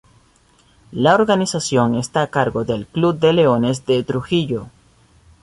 [0.91, 4.65] La organización está a cargo del club de leones de Trujillo.